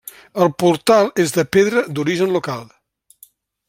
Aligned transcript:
El 0.45 0.47
portal 0.63 1.11
és 1.25 1.35
de 1.37 1.45
pedra 1.59 1.85
d'origen 1.95 2.37
local. 2.41 2.69